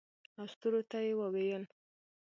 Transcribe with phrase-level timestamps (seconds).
[0.37, 1.63] او ستورو ته یې وویل